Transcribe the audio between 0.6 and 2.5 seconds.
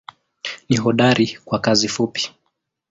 Ni hodari kwa kazi fupi.